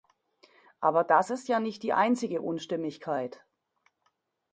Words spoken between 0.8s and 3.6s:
das ist ja nicht die einzige Unstimmigkeit.